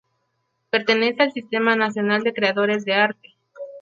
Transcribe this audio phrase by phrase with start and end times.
[0.71, 3.35] Pertenece al Sistema Nacional de Creadores de Arte.